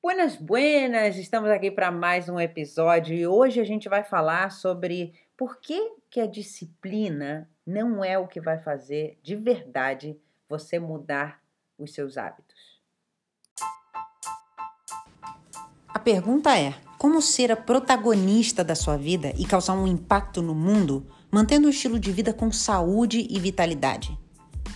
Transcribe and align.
Buenas, 0.00 0.36
buenas! 0.36 1.16
Estamos 1.16 1.50
aqui 1.50 1.72
para 1.72 1.90
mais 1.90 2.28
um 2.28 2.38
episódio 2.38 3.16
e 3.16 3.26
hoje 3.26 3.58
a 3.58 3.64
gente 3.64 3.88
vai 3.88 4.04
falar 4.04 4.52
sobre 4.52 5.12
por 5.36 5.60
que, 5.60 5.90
que 6.08 6.20
a 6.20 6.26
disciplina 6.26 7.50
não 7.66 8.04
é 8.04 8.16
o 8.16 8.28
que 8.28 8.40
vai 8.40 8.58
fazer 8.58 9.18
de 9.24 9.34
verdade 9.34 10.16
você 10.48 10.78
mudar 10.78 11.40
os 11.76 11.92
seus 11.92 12.16
hábitos. 12.16 12.80
A 15.88 15.98
pergunta 15.98 16.56
é: 16.56 16.74
como 16.96 17.20
ser 17.20 17.50
a 17.50 17.56
protagonista 17.56 18.62
da 18.62 18.76
sua 18.76 18.96
vida 18.96 19.32
e 19.36 19.44
causar 19.44 19.74
um 19.74 19.86
impacto 19.86 20.40
no 20.40 20.54
mundo, 20.54 21.04
mantendo 21.28 21.66
um 21.66 21.70
estilo 21.70 21.98
de 21.98 22.12
vida 22.12 22.32
com 22.32 22.52
saúde 22.52 23.26
e 23.28 23.40
vitalidade? 23.40 24.16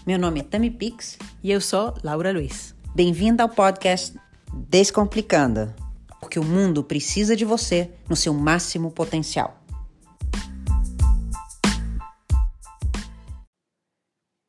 Meu 0.05 0.19
nome 0.19 0.41
é 0.41 0.43
Tami 0.43 0.69
Pix 0.69 1.17
e 1.45 1.53
eu 1.53 1.61
sou 1.61 1.95
Laura 2.03 2.33
Luiz. 2.33 2.75
Bem-vinda 2.93 3.45
ao 3.45 3.49
podcast 3.49 4.21
Descomplicando, 4.55 5.75
porque 6.21 6.39
o 6.39 6.45
mundo 6.45 6.85
precisa 6.85 7.35
de 7.35 7.43
você 7.43 7.91
no 8.09 8.15
seu 8.15 8.35
máximo 8.35 8.91
potencial. 8.91 9.57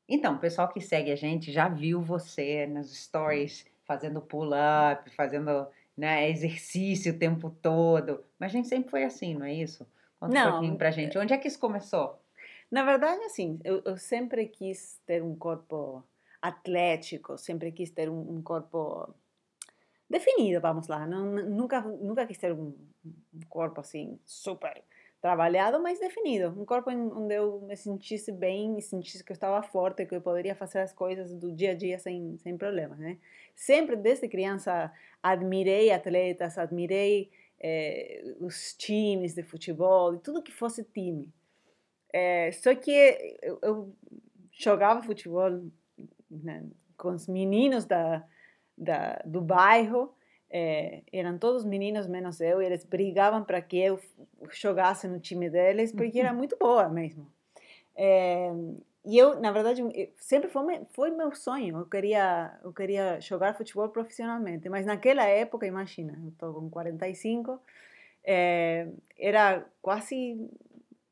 Então, 0.10 0.36
o 0.36 0.40
pessoal 0.40 0.68
que 0.68 0.82
segue 0.82 1.10
a 1.10 1.16
gente 1.16 1.52
já 1.54 1.70
viu 1.70 2.02
você 2.02 2.68
nas 2.68 2.94
stories 2.94 3.66
fazendo 3.86 4.22
pull-up, 4.22 5.10
fazendo 5.16 5.68
né, 5.96 6.30
exercício 6.30 7.14
o 7.14 7.18
tempo 7.18 7.50
todo. 7.62 8.24
Mas 8.38 8.52
a 8.52 8.54
gente 8.54 8.68
sempre 8.68 8.92
foi 8.92 9.06
assim, 9.06 9.34
não 9.34 9.46
é 9.46 9.54
isso? 9.54 9.88
Conta 10.20 10.34
não, 10.34 10.48
um 10.48 10.52
pouquinho 10.52 10.78
pra 10.78 10.92
gente. 10.92 11.18
Onde 11.18 11.34
é 11.34 11.38
que 11.38 11.48
isso 11.48 11.60
começou? 11.60 12.20
Na 12.70 12.84
verdade, 12.84 13.24
assim, 13.24 13.60
eu, 13.64 13.82
eu 13.86 13.98
sempre 13.98 14.48
quis 14.48 15.00
ter 15.06 15.24
um 15.24 15.36
corpo 15.36 16.04
atlético, 16.42 17.38
sempre 17.38 17.72
quis 17.72 17.90
ter 17.90 18.10
um, 18.10 18.38
um 18.38 18.42
corpo 18.42 19.14
definido, 20.10 20.62
vamos 20.62 20.88
lá. 20.88 21.06
Não, 21.06 21.26
nunca, 21.26 21.82
nunca 21.82 22.26
quis 22.26 22.38
ter 22.38 22.54
um, 22.54 22.76
um 23.06 23.40
corpo 23.50 23.82
assim 23.82 24.20
super 24.26 24.84
trabalhado, 25.22 25.82
mas 25.82 26.00
definido. 26.00 26.50
Um 26.60 26.66
corpo 26.66 26.92
onde 26.92 27.34
eu 27.34 27.62
me 27.62 27.78
sentisse 27.78 28.32
bem 28.32 28.78
e 28.78 28.82
sentisse 28.82 29.24
que 29.24 29.32
eu 29.32 29.36
estava 29.36 29.64
forte, 29.64 30.06
que 30.06 30.16
eu 30.16 30.22
poderia 30.22 30.54
fazer 30.54 30.80
as 30.80 30.92
coisas 30.92 31.34
do 31.34 31.52
dia 31.52 31.72
a 31.72 31.76
dia 31.76 31.98
sem, 31.98 32.38
sem 32.40 32.58
problemas, 32.58 33.00
né? 33.00 33.18
Sempre, 33.56 33.96
desde 33.96 34.28
criança, 34.28 34.92
admirei 35.22 35.92
atletas, 35.92 36.58
admirei 36.58 37.32
eh, 37.60 38.36
os 38.42 38.74
times 38.74 39.34
de 39.34 39.44
futebol, 39.44 40.18
tudo 40.18 40.44
que 40.44 40.52
fosse 40.52 40.84
time. 40.84 41.32
É, 42.12 42.52
só 42.52 42.76
que 42.76 42.92
eu, 43.42 43.60
eu 43.62 43.96
jogava 44.52 45.02
futebol 45.02 45.50
né, 46.30 46.66
com 46.98 47.10
os 47.10 47.28
meninos 47.28 47.86
da, 47.86 48.28
da, 48.78 49.22
do 49.26 49.42
bairro, 49.42 50.14
é, 50.50 51.02
eram 51.12 51.38
todos 51.38 51.66
meninos 51.66 52.08
menos 52.08 52.40
eu, 52.40 52.62
e 52.62 52.66
eles 52.66 52.86
brigavam 52.86 53.44
para 53.44 53.62
que 53.62 53.80
eu 53.80 54.00
jogasse 54.52 55.08
no 55.08 55.20
time 55.20 55.50
deles, 55.50 55.92
porque 55.92 56.20
era 56.20 56.34
muito 56.34 56.58
boa 56.58 56.88
mesmo. 56.90 57.28
É, 57.96 58.52
e 59.06 59.18
eu, 59.18 59.40
na 59.40 59.52
verdade, 59.52 59.82
sempre 60.18 60.50
foi, 60.50 60.82
foi 60.92 61.12
meu 61.12 61.36
sonho. 61.36 61.80
Eu 61.80 61.86
queria, 61.86 62.58
eu 62.64 62.72
queria 62.72 63.20
jogar 63.20 63.56
futebol 63.56 63.90
profissionalmente. 63.90 64.70
Mas 64.70 64.86
naquela 64.86 65.26
época, 65.26 65.68
imagina, 65.68 66.18
eu 66.24 66.30
estou 66.30 66.54
com 66.54 66.70
45, 66.70 67.60
é, 68.24 68.88
era 69.18 69.66
quase 69.82 70.50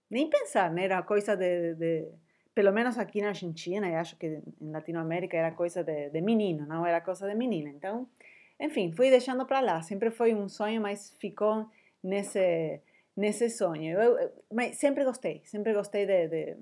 nem 0.09 0.29
pensar, 0.29 0.71
né? 0.71 0.85
Era 0.85 1.03
coisa 1.03 1.35
de, 1.35 1.75
de, 1.75 2.07
pelo 2.53 2.71
menos 2.71 2.97
aqui 2.97 3.21
na 3.21 3.29
Argentina, 3.29 3.87
e 3.89 3.95
acho 3.95 4.17
que 4.17 4.41
em 4.61 4.71
Latinoamérica 4.71 5.37
era 5.37 5.51
coisa 5.51 5.83
de, 5.83 6.09
de 6.09 6.21
menino, 6.21 6.65
não 6.65 6.85
era 6.85 6.99
coisa 7.01 7.27
de 7.27 7.35
menina. 7.35 7.69
Então, 7.69 8.07
enfim, 8.59 8.91
fui 8.91 9.09
deixando 9.09 9.45
para 9.45 9.59
lá. 9.59 9.81
Sempre 9.81 10.11
foi 10.11 10.33
um 10.33 10.47
sonho, 10.49 10.81
mas 10.81 11.15
ficou 11.19 11.65
nesse 12.03 12.81
nesse 13.15 13.49
sonho. 13.49 13.99
Eu, 13.99 14.17
eu, 14.17 14.31
mas 14.51 14.77
sempre 14.77 15.03
gostei, 15.03 15.41
sempre 15.45 15.73
gostei 15.73 16.05
de, 16.05 16.27
de, 16.27 16.57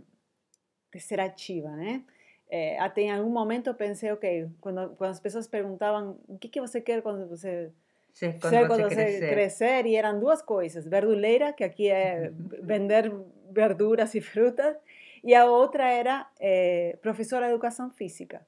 de 0.94 1.00
ser 1.00 1.20
ativa, 1.20 1.70
né? 1.70 2.04
É, 2.50 2.80
até 2.80 3.02
em 3.02 3.12
algum 3.12 3.30
momento 3.30 3.68
eu 3.68 3.76
pensei, 3.76 4.12
ok, 4.12 4.50
quando, 4.60 4.90
quando 4.96 5.12
as 5.12 5.20
pessoas 5.20 5.48
perguntavam 5.48 6.20
o 6.28 6.38
que, 6.38 6.50
que 6.50 6.60
você 6.60 6.82
quer 6.82 7.02
quando 7.04 7.28
você 7.30 7.72
Sim, 8.12 8.32
quando, 8.40 8.50
ser 8.50 8.68
quando 8.68 8.84
você, 8.84 8.96
crescer. 8.96 9.30
crescer. 9.30 9.86
E 9.86 9.96
eram 9.96 10.20
duas 10.20 10.42
coisas, 10.42 10.88
verduleira, 10.88 11.54
que 11.54 11.64
aqui 11.64 11.90
é 11.90 12.32
vender 12.62 13.12
verduras 13.52 14.16
e 14.16 14.22
frutas, 14.22 14.76
e 15.24 15.34
a 15.36 15.46
outra 15.46 15.88
era 15.88 16.28
é, 16.40 16.98
professora 17.02 17.48
de 17.48 17.54
educação 17.54 17.90
física. 17.90 18.46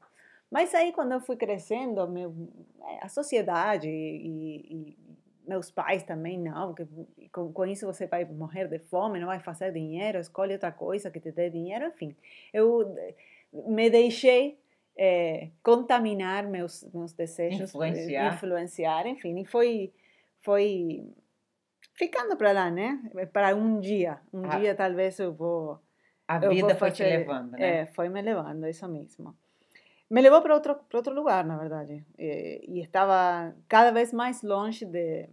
Mas 0.50 0.76
aí, 0.76 0.92
quando 0.92 1.14
eu 1.14 1.22
fui 1.22 1.38
crescendo, 1.38 2.06
meu, 2.09 2.36
eh, 2.82 3.00
a 3.02 3.08
sociedade 3.08 3.88
e, 3.88 4.68
e, 4.70 4.98
meus 5.48 5.72
pais 5.72 6.04
também, 6.04 6.38
não, 6.38 6.74
que 6.74 6.86
com, 7.31 7.54
com, 7.54 7.66
isso 7.66 7.86
você 7.86 8.06
vai 8.06 8.26
morrer 8.26 8.68
de 8.68 8.78
fome, 8.80 9.20
não 9.20 9.28
vai 9.28 9.40
fazer 9.40 9.72
dinheiro, 9.72 10.20
escolhe 10.20 10.54
outra 10.54 10.72
coisa 10.72 11.10
que 11.10 11.22
te 11.22 11.31
dê 11.31 11.50
dinheiro, 11.50 11.86
enfim. 11.86 12.16
Eu 12.54 12.94
eh, 12.98 13.16
me 13.54 13.90
deixei 13.90 14.60
é, 14.98 15.50
contaminar 15.64 16.48
meus, 16.48 16.84
meus 16.94 17.14
desejos, 17.14 17.70
influenciar. 17.70 18.34
influenciar, 18.34 19.08
enfim, 19.08 19.40
e 19.40 19.46
foi, 19.46 19.94
foi 20.42 21.06
ficando 21.96 22.36
para 22.36 22.52
lá, 22.52 22.70
né? 22.70 23.02
Para 23.31 23.56
um 23.56 23.80
dia, 23.80 24.20
um 24.34 24.44
ah, 24.46 24.60
dia 24.60 24.76
talvez 24.76 25.18
eu 25.20 25.34
vou. 25.34 25.80
A 26.36 26.50
vida 26.50 26.75
foi 26.75 26.92
te 26.92 27.03
levando, 27.03 27.52
né? 27.52 27.81
É, 27.81 27.86
foi 27.88 28.09
me 28.09 28.22
levando, 28.22 28.68
isso 28.68 28.88
mesmo. 28.88 29.36
Me 30.09 30.22
levou 30.22 30.42
para 30.42 30.53
outro, 30.53 30.75
para 30.75 30.97
outro 30.97 31.14
lugar, 31.14 31.46
na 31.46 31.58
verdade. 31.58 32.06
E, 32.19 32.66
e 32.68 32.81
estava 32.81 33.56
cada 33.68 33.92
vez 33.92 34.12
mais 34.12 34.44
longe 34.44 34.86
de, 34.86 35.30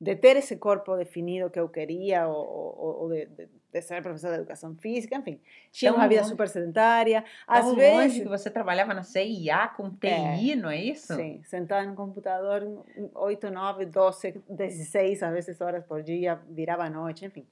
de 0.00 0.16
ter 0.16 0.36
esse 0.36 0.56
corpo 0.56 0.96
definido 0.96 1.50
que 1.50 1.58
eu 1.58 1.68
queria, 1.68 2.28
ou, 2.28 2.46
ou, 2.46 3.02
ou 3.02 3.08
de, 3.08 3.26
de, 3.26 3.48
de, 3.72 3.82
ser 3.82 4.00
professora 4.00 4.34
de 4.34 4.40
educação 4.40 4.76
física, 4.76 5.16
enfim. 5.16 5.40
Tinha 5.72 5.92
uma 5.92 6.06
vida 6.06 6.22
super 6.22 6.48
sedentária. 6.48 7.24
Às 7.44 7.74
vezes. 7.74 8.22
que 8.22 8.28
você 8.28 8.50
trabalhava 8.50 8.94
na 8.94 9.02
CIA 9.02 9.66
com 9.76 9.90
TI, 9.90 10.52
é, 10.52 10.56
não 10.56 10.70
é 10.70 10.80
isso? 10.80 11.14
Sim, 11.16 11.42
sentada 11.42 11.84
no 11.84 11.96
computador 11.96 12.84
8, 13.14 13.50
9, 13.50 13.86
12, 13.86 14.42
16, 14.48 15.22
às 15.24 15.32
vezes 15.32 15.60
horas 15.60 15.84
por 15.84 16.04
dia, 16.04 16.40
virava 16.48 16.84
a 16.84 16.90
noite, 16.90 17.24
enfim. 17.24 17.44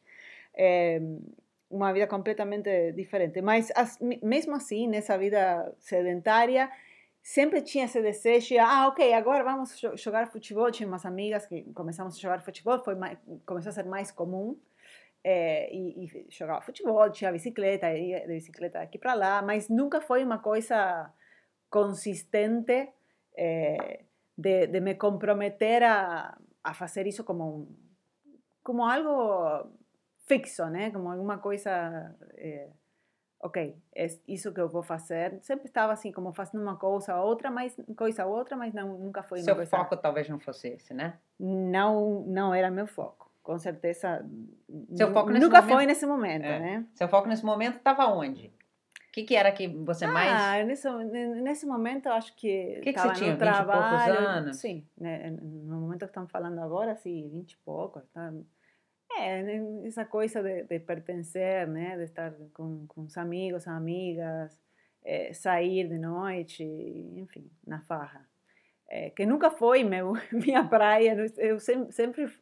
É, 0.55 1.01
uma 1.71 1.93
vida 1.93 2.07
completamente 2.07 2.93
diferente. 2.93 3.41
Mas, 3.41 3.71
as, 3.77 3.99
mesmo 4.01 4.57
assim, 4.57 4.89
nessa 4.89 5.17
vida 5.17 5.73
sedentária, 5.79 6.69
sempre 7.23 7.63
tinha 7.63 7.85
esse 7.85 8.03
desejo, 8.03 8.57
ah, 8.61 8.89
ok, 8.89 9.13
agora 9.13 9.45
vamos 9.45 9.79
jogar 9.95 10.27
futebol. 10.27 10.71
Tinha 10.71 10.89
umas 10.89 11.07
amigas 11.07 11.47
que 11.47 11.63
começamos 11.73 12.17
a 12.17 12.19
jogar 12.19 12.43
futebol, 12.43 12.83
foi 12.83 12.97
mais, 12.97 13.19
começou 13.47 13.71
a 13.71 13.73
ser 13.73 13.85
mais 13.85 14.11
comum. 14.11 14.59
É, 15.23 15.73
e, 15.73 16.07
e, 16.07 16.27
jogava 16.31 16.63
futebol, 16.63 17.11
tinha 17.11 17.31
bicicleta, 17.31 17.93
ia 17.93 18.21
de 18.21 18.35
bicicleta 18.35 18.81
aqui 18.81 18.99
para 18.99 19.13
lá, 19.13 19.43
mas 19.43 19.69
nunca 19.69 20.01
foi 20.01 20.25
uma 20.25 20.39
coisa 20.39 21.13
consistente 21.69 22.89
é, 23.37 24.01
de, 24.37 24.67
de, 24.67 24.81
me 24.81 24.95
comprometer 24.95 25.83
a, 25.83 26.39
a 26.65 26.73
fazer 26.73 27.07
isso 27.07 27.23
como, 27.23 27.69
como 28.63 28.83
algo 28.83 29.71
fixo, 30.31 30.65
né? 30.67 30.91
Como 30.91 31.11
alguma 31.11 31.39
coisa 31.39 32.15
é, 32.37 32.69
ok, 33.41 33.77
é 33.95 34.07
isso 34.29 34.53
que 34.53 34.61
eu 34.61 34.69
vou 34.69 34.83
fazer. 34.83 35.39
Sempre 35.43 35.67
estava 35.67 35.93
assim, 35.93 36.13
como 36.13 36.33
fazendo 36.33 36.63
uma 36.63 36.77
coisa 36.77 37.17
ou 37.17 37.27
outra, 37.27 37.51
mas 37.51 37.77
coisa 37.97 38.27
ou 38.27 38.37
outra, 38.37 38.57
mas 38.57 38.73
não, 38.73 38.99
nunca 38.99 39.23
foi 39.23 39.41
Seu 39.41 39.67
foco 39.67 39.97
talvez 39.97 40.29
não 40.29 40.39
fosse 40.39 40.69
esse, 40.69 40.95
né? 40.95 41.19
Não, 41.39 42.23
não 42.27 42.55
era 42.55 42.71
meu 42.71 42.87
foco. 42.87 43.31
Com 43.43 43.59
certeza. 43.59 44.25
Seu 44.95 45.13
foco 45.13 45.31
nesse 45.31 45.45
nunca 45.45 45.63
momento... 45.63 45.75
foi 45.75 45.87
nesse 45.87 46.07
momento, 46.07 46.45
é. 46.45 46.59
né? 46.61 46.87
Seu 46.95 47.09
foco 47.09 47.27
nesse 47.27 47.45
momento 47.45 47.79
estava 47.79 48.07
onde? 48.07 48.49
O 49.09 49.13
que, 49.13 49.25
que 49.25 49.35
era 49.35 49.51
que 49.51 49.67
você 49.67 50.05
ah, 50.05 50.13
mais. 50.13 50.31
Ah, 50.31 50.63
nesse, 50.63 50.89
nesse 51.43 51.67
momento 51.67 52.07
eu 52.07 52.13
acho 52.13 52.37
que. 52.37 52.77
O 52.79 52.83
que, 52.83 52.93
que 52.93 53.01
você 53.01 53.13
tinha? 53.15 53.33
No 53.33 53.39
trabalho, 53.39 53.81
20 53.81 54.15
e 54.15 54.17
poucos 54.17 54.29
anos? 54.29 54.57
Sim, 54.59 54.87
né? 54.97 55.31
no 55.31 55.81
momento 55.81 56.01
que 56.01 56.05
estamos 56.05 56.31
falando 56.31 56.61
agora, 56.61 56.95
sim, 56.95 57.29
20 57.29 57.51
e 57.51 57.57
poucos. 57.57 58.05
Tá? 58.13 58.33
Essa 59.87 60.05
coisa 60.05 60.43
de, 60.43 60.65
de, 60.65 60.79
pertencer, 60.81 61.67
né? 61.67 61.97
De 61.97 62.05
estar 62.05 62.33
com, 62.55 62.87
com 62.87 63.03
os 63.03 63.17
amigos, 63.17 63.67
amigas, 63.67 64.59
é, 65.05 65.33
sair 65.33 65.89
de 65.89 65.99
noite, 65.99 66.65
enfim, 66.65 67.51
na 67.67 67.81
farra. 67.83 68.29
É, 68.89 69.11
que 69.11 69.25
nunca 69.25 69.51
foi 69.51 69.85
meu, 69.85 70.15
minha 70.33 70.65
praia. 70.65 71.17
Eu 71.39 71.61
sempre, 71.61 71.93
sempre, 71.93 72.33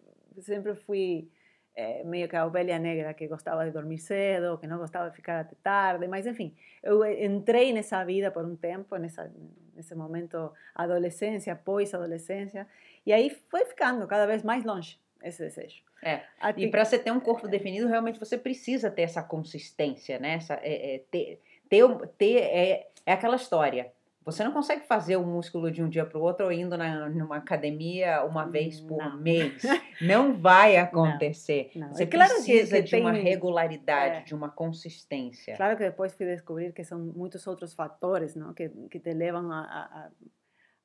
sempre 0.40 0.74
fui 0.74 1.30
é, 1.74 2.02
meio 2.04 2.28
que 2.28 2.36
a 2.36 2.46
ovelha 2.46 2.78
negra 2.78 3.14
que 3.14 3.26
gostava 3.28 3.64
de 3.64 3.70
dormir 3.70 3.98
cedo, 3.98 4.58
que 4.58 4.66
não 4.66 4.78
gostava 4.78 5.10
de 5.10 5.16
ficar 5.16 5.40
até 5.40 5.54
tarde, 5.62 6.08
mas 6.08 6.26
enfim, 6.26 6.56
eu 6.82 7.04
entrei 7.04 7.72
nessa 7.72 8.04
vida 8.04 8.30
por 8.30 8.44
um 8.44 8.56
tempo, 8.56 8.96
nessa, 8.96 9.32
nesse 9.74 9.94
momento 9.94 10.52
adolescência, 10.74 11.54
pós-adolescência, 11.54 12.66
e 13.06 13.12
aí 13.12 13.30
foi 13.30 13.64
ficando 13.64 14.06
cada 14.06 14.26
vez 14.26 14.42
mais 14.42 14.64
longe 14.64 14.98
esse 15.22 15.42
desejo. 15.42 15.82
É. 16.02 16.22
E 16.56 16.68
para 16.68 16.84
você 16.84 16.98
ter 16.98 17.10
um 17.10 17.20
corpo 17.20 17.48
definido, 17.48 17.88
realmente 17.88 18.18
você 18.18 18.38
precisa 18.38 18.90
ter 18.90 19.02
essa 19.02 19.22
consistência, 19.22 20.18
né? 20.18 20.34
Essa, 20.34 20.54
é, 20.62 20.94
é, 20.94 20.98
ter, 21.10 21.40
ter, 21.68 21.86
ter 22.16 22.36
é, 22.38 22.88
é 23.04 23.12
aquela 23.12 23.36
história. 23.36 23.92
Você 24.24 24.44
não 24.44 24.52
consegue 24.52 24.84
fazer 24.86 25.16
o 25.16 25.24
músculo 25.24 25.70
de 25.70 25.82
um 25.82 25.88
dia 25.88 26.04
para 26.04 26.18
o 26.18 26.20
outro 26.20 26.44
ou 26.44 26.52
indo 26.52 26.76
na, 26.76 27.08
numa 27.08 27.38
academia 27.38 28.22
uma 28.24 28.44
vez 28.44 28.78
por 28.78 28.98
Não. 28.98 29.16
mês. 29.16 29.62
Não 30.02 30.34
vai 30.34 30.76
acontecer. 30.76 31.70
não. 31.74 31.88
Você 31.88 32.02
É 32.02 32.06
claro 32.06 32.34
precisa 32.34 32.76
que 32.76 32.82
de 32.82 32.96
uma 32.96 33.10
regularidade, 33.10 34.16
é. 34.18 34.20
de 34.20 34.34
uma 34.34 34.50
consistência. 34.50 35.56
Claro 35.56 35.78
que 35.78 35.82
depois 35.82 36.12
fui 36.12 36.26
descobrir 36.26 36.74
que 36.74 36.84
são 36.84 36.98
muitos 36.98 37.46
outros 37.46 37.72
fatores 37.72 38.36
não? 38.36 38.52
Que, 38.52 38.68
que 38.90 39.00
te 39.00 39.14
levam 39.14 39.50
a, 39.50 40.10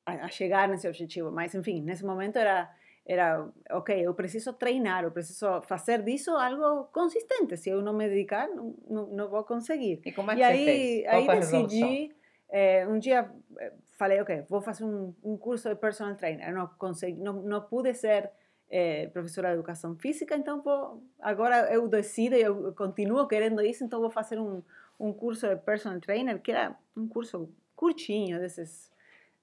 a, 0.06 0.14
a 0.14 0.30
chegar 0.30 0.68
nesse 0.70 0.88
objetivo. 0.88 1.30
Mas, 1.30 1.54
enfim, 1.54 1.82
nesse 1.82 2.06
momento 2.06 2.38
era, 2.38 2.74
era, 3.06 3.50
ok, 3.72 4.00
eu 4.00 4.14
preciso 4.14 4.54
treinar, 4.54 5.04
eu 5.04 5.12
preciso 5.12 5.62
fazer 5.64 6.02
disso 6.02 6.32
algo 6.32 6.86
consistente. 6.86 7.58
Se 7.58 7.70
eu 7.70 7.82
não 7.82 7.94
me 7.94 8.08
dedicar, 8.08 8.48
não, 8.48 8.76
não, 8.90 9.08
não 9.08 9.30
vou 9.30 9.44
conseguir. 9.44 10.02
E 10.06 10.12
como 10.12 10.32
é 10.32 10.36
E 10.36 10.38
que 10.38 10.44
você 10.44 10.52
aí, 10.52 10.66
fez? 10.66 11.04
Qual 11.04 11.16
aí 11.16 11.40
decidi, 11.40 12.16
eh, 12.50 12.88
um 12.88 12.98
dia 12.98 13.30
eh, 13.60 13.74
falei, 13.98 14.22
ok, 14.22 14.46
vou 14.50 14.62
fazer 14.62 14.86
um, 14.86 15.14
um 15.22 15.36
curso 15.38 15.68
de 15.68 15.76
personal 15.76 16.16
trainer. 16.16 16.54
Não 16.54 16.68
consegui, 16.78 17.20
não, 17.20 17.34
não 17.42 17.62
pude 17.62 17.94
ser 17.94 18.32
eh, 18.70 19.08
professora 19.08 19.50
de 19.50 19.56
educação 19.56 19.96
física, 19.98 20.36
então 20.38 20.62
vou, 20.62 21.04
agora 21.20 21.74
eu 21.74 21.88
decido, 21.90 22.36
eu 22.36 22.74
continuo 22.74 23.28
querendo 23.28 23.62
isso, 23.62 23.84
então 23.84 24.00
vou 24.00 24.10
fazer 24.10 24.40
um, 24.40 24.64
um 24.98 25.12
curso 25.12 25.48
de 25.48 25.58
personal 25.58 26.00
trainer, 26.00 26.42
que 26.42 26.52
era 26.52 26.74
um 26.96 27.08
curso 27.08 27.50
curtinho, 27.76 28.40
desses... 28.40 28.90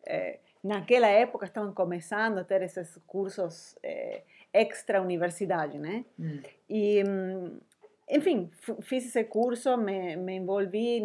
eh, 0.07 0.39
naquela 0.63 1.07
época 1.07 1.47
estavam 1.47 1.73
começando 1.73 2.39
a 2.39 2.45
ter 2.45 2.63
esses 2.63 2.99
cursos 3.07 3.77
eh, 3.83 4.23
extra 4.53 5.01
universidade, 5.01 5.79
né? 5.79 6.05
Hum. 6.19 6.41
E, 6.69 7.03
hum, 7.05 7.59
enfim, 8.09 8.51
fiz 8.83 9.07
esse 9.07 9.23
curso, 9.25 9.77
me, 9.77 10.17
me 10.17 10.35
envolvi 10.35 11.03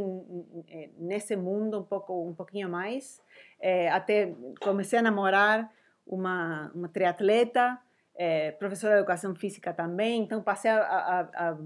eh, 0.67 0.89
nesse 0.97 1.35
mundo 1.35 1.79
um 1.79 1.83
pouco, 1.83 2.27
um 2.27 2.33
pouquinho 2.33 2.67
mais, 2.67 3.21
eh, 3.61 3.89
até 3.89 4.33
comecei 4.59 4.99
a 4.99 5.01
namorar 5.01 5.71
uma, 6.05 6.71
uma 6.73 6.89
triatleta, 6.89 7.79
eh, 8.15 8.51
professora 8.53 8.95
de 8.95 8.99
educação 8.99 9.35
física 9.35 9.73
também, 9.73 10.23
então 10.23 10.41
passei 10.41 10.71
a, 10.71 10.79
a, 10.79 11.49
a 11.49 11.57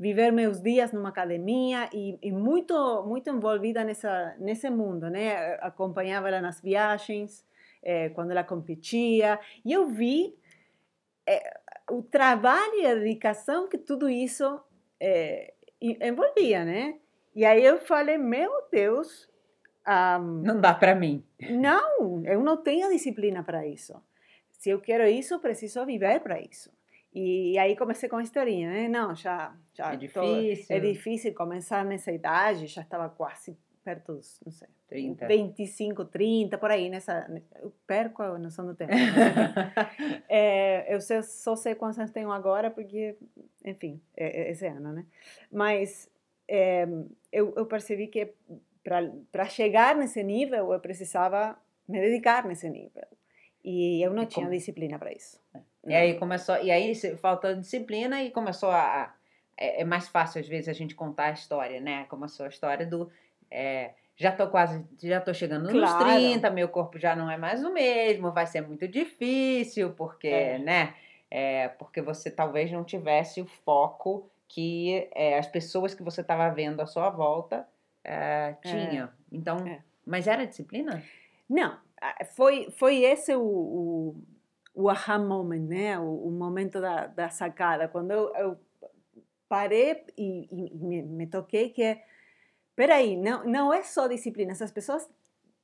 viver 0.00 0.32
meus 0.32 0.60
dias 0.62 0.92
numa 0.92 1.10
academia 1.10 1.88
e, 1.92 2.18
e 2.22 2.32
muito 2.32 2.74
muito 3.06 3.28
envolvida 3.30 3.84
nessa 3.84 4.34
nesse 4.38 4.70
mundo, 4.70 5.10
né? 5.10 5.54
Acompanhava 5.60 6.28
ela 6.28 6.40
nas 6.40 6.60
viagens, 6.60 7.44
eh, 7.82 8.08
quando 8.14 8.30
ela 8.32 8.42
competia, 8.42 9.38
e 9.64 9.72
eu 9.72 9.86
vi 9.88 10.34
eh, 11.26 11.60
o 11.90 12.02
trabalho 12.02 12.74
e 12.80 12.86
a 12.86 12.94
dedicação 12.94 13.68
que 13.68 13.76
tudo 13.78 14.08
isso 14.08 14.60
e- 15.80 15.98
envolvia, 16.00 16.64
né? 16.64 16.98
E 17.34 17.44
aí 17.44 17.64
eu 17.64 17.78
falei, 17.78 18.18
meu 18.18 18.50
Deus, 18.72 19.28
ah, 19.84 20.18
Não 20.18 20.60
dá 20.60 20.74
para 20.74 20.94
mim. 20.94 21.22
não, 21.50 22.24
eu 22.24 22.42
não 22.42 22.56
tenho 22.56 22.88
disciplina 22.90 23.42
para 23.42 23.66
isso. 23.66 23.94
Se 24.50 24.70
eu 24.70 24.80
quero 24.80 25.06
isso, 25.06 25.38
preciso 25.40 25.84
viver 25.86 26.20
para 26.20 26.40
isso. 26.40 26.70
E, 27.12 27.58
aí 27.58 27.74
comecei 27.76 28.08
com 28.08 28.16
a 28.16 28.22
historinha, 28.22 28.70
né? 28.70 28.88
Não, 28.88 29.14
já, 29.14 29.54
já 29.74 29.92
É 29.92 29.96
difícil. 29.96 30.76
é 30.76 30.80
difícil 30.80 31.34
começar 31.34 31.84
nessa 31.84 32.12
idade, 32.12 32.66
já 32.68 32.82
estava 32.82 33.08
quase 33.08 33.56
perto 33.82 34.12
dos, 34.14 34.38
não 34.44 34.52
sei, 34.52 34.68
30. 34.88 35.26
25, 35.26 36.04
30, 36.04 36.58
por 36.58 36.70
aí, 36.70 36.88
nessa, 36.90 37.26
eu 37.62 37.72
perco 37.86 38.22
a 38.22 38.38
noção 38.38 38.66
do 38.66 38.74
tempo. 38.74 38.92
É, 40.28 40.94
eu 40.94 41.00
sei- 41.00 41.22
só 41.22 41.56
sei 41.56 41.74
quantos 41.74 41.98
anos 41.98 42.10
tenho 42.12 42.30
agora, 42.30 42.70
porque, 42.70 43.16
enfim, 43.64 44.00
é, 44.16 44.42
é 44.42 44.50
esse 44.50 44.66
ano, 44.66 44.92
né? 44.92 45.04
Mas 45.50 46.08
é, 46.46 46.86
eu, 47.32 47.52
eu 47.56 47.66
percebi 47.66 48.06
que 48.06 48.32
para 49.32 49.46
chegar 49.46 49.96
nesse 49.96 50.22
nível, 50.22 50.72
eu 50.72 50.80
precisava 50.80 51.58
me 51.88 52.00
dedicar 52.00 52.46
nesse 52.46 52.68
nível. 52.68 53.02
E 53.64 54.00
eu 54.04 54.12
não 54.14 54.22
E 54.22 54.26
tinha 54.26 54.46
como- 54.46 54.56
disciplina 54.56 54.98
para 54.98 55.12
isso. 55.12 55.40
E 55.86 55.94
aí 55.94 56.18
começou, 56.18 56.56
e 56.62 56.70
aí 56.70 56.94
faltou 57.16 57.54
disciplina 57.54 58.22
e 58.22 58.30
começou 58.30 58.70
a. 58.70 59.14
é, 59.56 59.80
é 59.80 59.84
mais 59.84 60.08
fácil 60.08 60.40
às 60.40 60.48
vezes 60.48 60.68
a 60.68 60.72
gente 60.72 60.94
contar 60.94 61.26
a 61.26 61.32
história, 61.32 61.80
né? 61.80 62.04
Começou 62.08 62.46
a 62.46 62.48
história 62.48 62.86
do. 62.86 63.10
é, 63.50 63.92
já 64.16 64.30
tô 64.30 64.46
quase, 64.48 64.84
já 65.02 65.18
tô 65.18 65.32
chegando 65.32 65.72
nos 65.72 65.90
Claro. 65.90 66.04
30, 66.04 66.50
meu 66.50 66.68
corpo 66.68 66.98
já 66.98 67.16
não 67.16 67.30
é 67.30 67.38
mais 67.38 67.64
o 67.64 67.72
mesmo, 67.72 68.30
vai 68.30 68.46
ser 68.46 68.60
muito 68.60 68.86
difícil, 68.86 69.94
porque, 69.94 70.28
É. 70.28 70.58
né? 70.58 70.94
É, 71.30 71.68
porque 71.68 72.02
você 72.02 72.30
talvez 72.30 72.70
não 72.70 72.84
tivesse 72.84 73.40
o 73.40 73.46
foco 73.46 74.28
que 74.46 75.08
é, 75.14 75.38
as 75.38 75.46
pessoas 75.46 75.94
que 75.94 76.02
você 76.02 76.20
estava 76.20 76.48
vendo 76.50 76.80
à 76.80 76.86
sua 76.86 77.08
volta 77.08 77.66
é, 78.04 78.54
tinham. 78.62 79.08
Então, 79.32 79.56
É. 79.66 79.80
mas 80.04 80.26
era 80.26 80.46
disciplina? 80.46 81.02
Não, 81.48 81.78
foi, 82.36 82.70
foi 82.72 83.02
esse 83.04 83.34
o, 83.34 83.42
o, 83.42 84.16
o 84.74 84.88
aha 84.88 85.18
moment, 85.18 85.66
né? 85.66 85.98
O, 85.98 86.28
o 86.28 86.30
momento 86.30 86.80
da, 86.80 87.06
da 87.06 87.28
sacada. 87.28 87.88
Quando 87.88 88.10
eu, 88.12 88.34
eu 88.36 88.60
parei 89.48 90.04
e, 90.16 90.48
e- 90.50 90.74
me, 90.76 91.02
me 91.02 91.26
toquei 91.26 91.70
que, 91.70 91.98
peraí, 92.76 93.16
não, 93.16 93.44
não 93.44 93.72
é 93.74 93.82
só 93.82 94.06
disciplina. 94.06 94.52
Essas 94.52 94.70
pessoas 94.72 95.08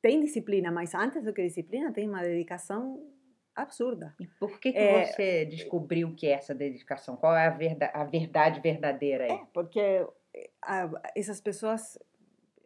têm 0.03 0.21
disciplina, 0.21 0.71
mas 0.71 0.95
antes 0.95 1.23
do 1.23 1.33
que 1.33 1.43
disciplina, 1.43 1.93
tem 1.93 2.09
uma 2.09 2.23
dedicação 2.23 3.01
absurda. 3.55 4.15
E 4.21 4.27
por 4.27 4.61
que, 4.61 4.73
que 4.73 4.79
É, 4.79 5.05
você 5.07 5.45
descobriu 5.47 6.15
que 6.15 6.27
é 6.27 6.33
essa 6.33 6.55
dedicação? 6.55 7.17
Qual 7.17 7.35
é 7.35 7.47
a, 7.47 7.51
verda, 7.51 7.87
a 7.95 8.05
verdade 8.05 8.61
verdadeira 8.61 9.25
aí? 9.25 9.31
É, 9.33 9.47
porque 9.53 10.07
a- 10.63 10.91
essas 11.15 11.41
pessoas 11.41 11.99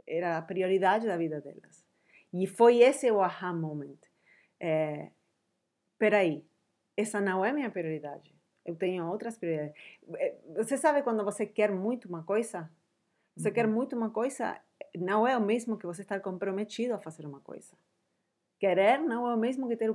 era 0.06 0.36
a 0.38 0.42
prioridade 0.42 1.06
da 1.06 1.16
vida 1.16 1.40
delas. 1.40 1.84
E 2.32 2.46
foi 2.46 2.78
esse 2.78 3.10
o 3.10 3.20
aha 3.20 3.52
moment. 3.52 3.98
É, 4.58 5.10
peraí, 6.00 6.44
essa 6.96 7.20
não 7.20 7.44
é 7.44 7.52
minha 7.52 7.70
prioridade. 7.70 8.34
Eu 8.64 8.76
tenho 8.76 9.06
outras 9.14 9.38
prioridades. 9.38 9.74
Eh, 10.24 10.36
Você 10.58 10.76
sabe 10.84 11.02
quando 11.06 11.24
você 11.30 11.46
quer 11.46 11.70
muito 11.72 12.08
uma 12.08 12.22
coisa? 12.24 12.70
Você 13.36 13.50
quer 13.52 13.66
Uhum. 13.66 13.74
muito 13.78 13.96
uma 13.96 14.10
coisa, 14.10 14.60
não 14.98 15.26
é 15.28 15.36
o 15.38 15.42
mesmo 15.52 15.78
que 15.78 15.86
você 15.86 16.02
estar 16.02 16.20
comprometido 16.20 16.94
a 16.94 16.98
fazer 17.00 17.26
uma 17.26 17.40
coisa. 17.40 17.74
Querer 18.60 18.98
não 18.98 19.26
é 19.26 19.34
o 19.34 19.38
mesmo 19.38 19.66
que 19.66 19.74
ter 19.74 19.88
o, 19.90 19.94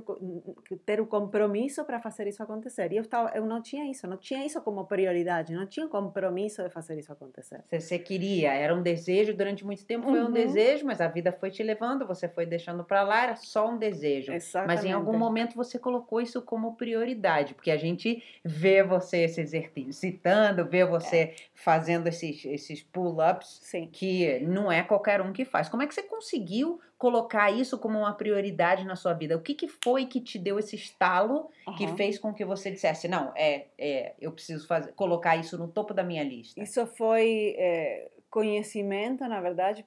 ter 0.84 1.00
o 1.00 1.06
compromisso 1.06 1.84
para 1.84 2.00
fazer 2.00 2.26
isso 2.26 2.42
acontecer. 2.42 2.92
E 2.92 2.96
eu, 2.96 3.02
estava, 3.02 3.30
eu 3.36 3.46
não 3.46 3.62
tinha 3.62 3.88
isso, 3.88 4.08
não 4.08 4.16
tinha 4.16 4.44
isso 4.44 4.60
como 4.60 4.84
prioridade, 4.84 5.54
não 5.54 5.66
tinha 5.68 5.86
compromisso 5.86 6.64
de 6.64 6.68
fazer 6.70 6.98
isso 6.98 7.12
acontecer. 7.12 7.62
Você, 7.64 7.78
você 7.78 7.98
queria, 7.98 8.52
era 8.52 8.74
um 8.74 8.82
desejo 8.82 9.32
durante 9.36 9.64
muito 9.64 9.86
tempo, 9.86 10.08
foi 10.08 10.20
um 10.20 10.24
Uhum. 10.26 10.32
desejo, 10.32 10.84
mas 10.84 11.00
a 11.00 11.06
vida 11.06 11.30
foi 11.30 11.48
te 11.50 11.62
levando, 11.62 12.04
você 12.04 12.28
foi 12.28 12.44
deixando 12.44 12.82
para 12.82 13.04
lá, 13.04 13.22
era 13.22 13.36
só 13.36 13.68
um 13.70 13.78
desejo. 13.78 14.32
Exatamente. 14.32 14.66
Mas 14.76 14.84
em 14.84 14.90
algum 14.92 15.16
momento 15.16 15.54
você 15.54 15.78
colocou 15.78 16.20
isso 16.20 16.42
como 16.42 16.74
prioridade, 16.74 17.54
porque 17.54 17.70
a 17.70 17.76
gente 17.76 18.20
vê 18.44 18.82
você 18.82 19.28
se 19.28 19.40
exercitando, 19.42 20.64
vê 20.68 20.84
você 20.84 21.16
É. 21.16 21.34
fazendo 21.54 22.08
esses, 22.08 22.44
esses 22.44 22.82
pull-ups 22.82 23.62
que 23.92 24.40
não 24.40 24.72
é 24.72 24.82
qualquer 24.82 25.20
um 25.20 25.32
que 25.32 25.44
faz. 25.44 25.68
Como 25.68 25.84
é 25.84 25.86
que 25.86 25.94
você 25.94 26.02
conseguiu 26.02 26.80
colocar 26.98 27.50
isso 27.50 27.78
como 27.78 27.98
uma 27.98 28.14
prioridade 28.14 28.84
na 28.84 28.96
sua 28.96 29.12
vida? 29.12 29.36
O 29.36 29.42
que, 29.42 29.54
que 29.54 29.68
foi 29.68 30.06
que 30.06 30.20
te 30.20 30.38
deu 30.38 30.58
esse 30.58 30.76
estalo 30.76 31.50
que 31.76 31.84
Aham. 31.84 31.96
fez 31.96 32.18
com 32.18 32.32
que 32.32 32.44
você 32.44 32.70
dissesse, 32.70 33.06
não, 33.06 33.32
é, 33.36 33.66
é 33.78 34.14
eu 34.20 34.32
preciso 34.32 34.66
fazer, 34.66 34.92
colocar 34.92 35.36
isso 35.36 35.58
no 35.58 35.68
topo 35.68 35.92
da 35.92 36.02
minha 36.02 36.24
lista? 36.24 36.60
Isso 36.60 36.86
foi 36.86 37.54
eh, 37.58 38.10
conhecimento, 38.30 39.26
na 39.28 39.40
verdade, 39.40 39.84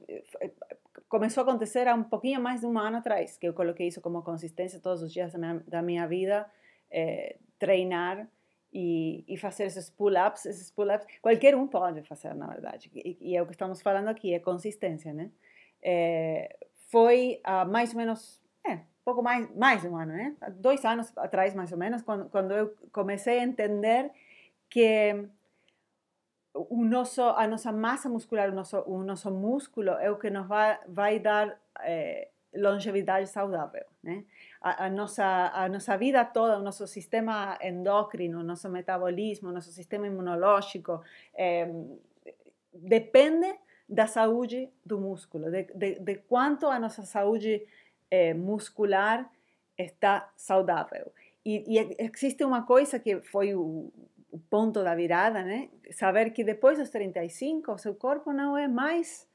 começou 1.07 1.41
a 1.41 1.47
acontecer 1.47 1.87
há 1.87 1.95
um 1.95 2.03
pouquinho 2.03 2.39
mais 2.39 2.61
de 2.61 2.67
um 2.67 2.77
ano 2.77 2.97
atrás, 2.97 3.37
que 3.37 3.47
eu 3.47 3.53
coloquei 3.53 3.87
isso 3.87 4.01
como 4.01 4.21
consistência 4.21 4.79
todos 4.79 5.01
os 5.01 5.11
dias 5.11 5.33
da 5.33 5.39
minha, 5.39 5.63
da 5.67 5.81
minha 5.81 6.07
vida, 6.07 6.45
eh, 6.91 7.37
treinar 7.57 8.29
e, 8.71 9.23
e 9.27 9.35
fazer 9.35 9.65
esses 9.65 9.89
pull-ups, 9.89 10.45
esses 10.45 10.69
pull-ups, 10.69 11.07
qualquer 11.21 11.55
um 11.55 11.67
pode 11.67 12.03
fazer, 12.03 12.35
na 12.35 12.45
verdade, 12.45 12.91
e, 12.93 13.17
e 13.19 13.35
é 13.35 13.41
o 13.41 13.47
que 13.47 13.53
estamos 13.53 13.81
falando 13.81 14.09
aqui, 14.09 14.31
é 14.31 14.39
consistência, 14.39 15.11
né? 15.11 15.31
Eh, 15.81 16.55
foi 16.89 17.39
há 17.43 17.65
mais 17.65 17.91
ou 17.91 17.97
menos, 17.97 18.41
é, 18.65 18.79
pouco 19.05 19.21
mais, 19.21 19.49
mais 19.55 19.81
de 19.81 19.87
um 19.87 19.95
ano, 19.95 20.13
né? 20.13 20.35
Dois 20.55 20.83
anos 20.83 21.15
atrás, 21.17 21.53
mais 21.55 21.71
ou 21.71 21.77
menos, 21.77 22.01
quando, 22.01 22.29
quando 22.29 22.51
eu 22.51 22.75
comecei 22.91 23.39
a 23.39 23.43
entender 23.43 24.11
que 24.69 25.27
o 26.53 26.83
nosso, 26.83 27.21
a 27.21 27.47
nossa 27.47 27.71
massa 27.71 28.09
muscular, 28.09 28.49
o 28.49 28.55
nosso, 28.55 28.79
o 28.81 29.03
nosso 29.03 29.31
músculo 29.31 29.91
é 29.91 30.09
o 30.09 30.17
que 30.17 30.29
nos 30.29 30.47
vai, 30.47 30.79
vai 30.87 31.19
dar 31.19 31.59
eh, 31.81 32.29
longevidade 32.53 33.27
saudável, 33.27 33.85
né? 34.03 34.25
A, 34.59 34.85
a, 34.85 34.89
nossa, 34.89 35.51
a 35.53 35.69
nossa 35.69 35.95
vida 35.95 36.25
toda, 36.25 36.57
o 36.57 36.63
nosso 36.63 36.85
sistema 36.87 37.57
endócrino, 37.61 38.39
o 38.39 38.43
nosso 38.43 38.67
metabolismo, 38.67 39.49
o 39.49 39.53
nosso 39.53 39.71
sistema 39.71 40.07
imunológico, 40.07 41.01
eh, 41.35 41.71
depende 42.73 43.55
da 43.89 44.05
saúde 44.05 44.69
do 44.85 44.99
músculo, 44.99 45.49
de, 45.49 45.63
de, 45.73 45.99
de 45.99 46.15
quanto 46.15 46.67
a 46.67 46.79
nossa 46.79 47.03
saúde 47.03 47.65
eh, 48.11 48.33
muscular 48.35 49.29
está 49.77 50.31
saudável. 50.37 51.11
E, 51.43 51.63
e 51.67 51.95
existe 51.99 52.43
uma 52.43 52.63
coisa 52.63 52.99
que 52.99 53.21
foi 53.21 53.55
o, 53.55 53.91
o 54.31 54.39
ponto 54.49 54.83
da 54.83 54.93
virada, 54.93 55.43
né? 55.43 55.69
Saber 55.91 56.29
que 56.31 56.43
depois 56.43 56.77
dos 56.77 56.89
35 56.89 57.71
o 57.71 57.77
seu 57.77 57.95
corpo 57.95 58.31
não 58.31 58.55
é 58.55 58.67
mais 58.67 59.27